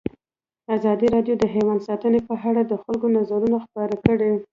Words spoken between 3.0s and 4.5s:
نظرونه خپاره کړي.